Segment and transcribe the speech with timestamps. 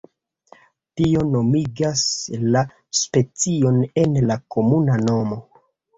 [1.01, 2.05] Tio nomigas
[2.55, 2.63] la
[3.03, 5.39] specion en la komuna nomo.